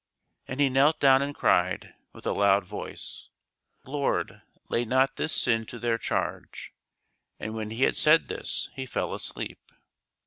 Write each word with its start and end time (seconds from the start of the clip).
And 0.47 0.59
he 0.59 0.67
knelt 0.67 0.99
down 0.99 1.21
and 1.21 1.35
cried, 1.35 1.93
with 2.11 2.25
a 2.25 2.31
loud 2.31 2.65
voice, 2.65 3.29
'Lord, 3.85 4.41
lay 4.67 4.83
not 4.83 5.15
this 5.15 5.31
sin 5.31 5.63
to 5.67 5.77
their 5.77 5.99
charge'; 5.99 6.73
and 7.39 7.53
when 7.53 7.69
he 7.69 7.83
had 7.83 7.95
said 7.95 8.27
this, 8.27 8.67
he 8.73 8.87
fell 8.87 9.13
asleep." 9.13 9.59